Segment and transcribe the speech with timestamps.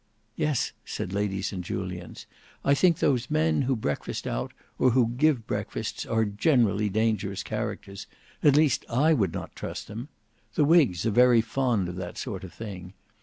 [0.35, 2.25] "Yes," said Lady St Julians.
[2.65, 8.07] "I think those men who breakfast out or who give breakfasts are generally dangerous characters;
[8.41, 10.09] at least, I would not trust them.
[10.55, 12.93] The whigs are very fond of that sort of thing.